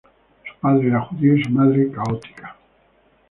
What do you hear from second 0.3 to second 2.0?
Su padre era judío y su madre